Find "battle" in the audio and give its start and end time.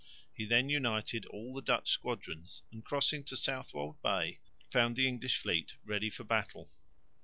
6.23-6.71